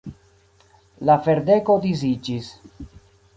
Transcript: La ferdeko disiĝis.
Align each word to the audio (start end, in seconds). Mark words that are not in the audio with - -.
La 1.09 1.17
ferdeko 1.27 1.77
disiĝis. 1.85 2.49